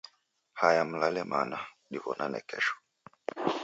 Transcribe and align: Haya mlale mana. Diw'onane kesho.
Haya 0.59 0.81
mlale 0.89 1.21
mana. 1.31 1.59
Diw'onane 1.91 2.39
kesho. 2.49 2.75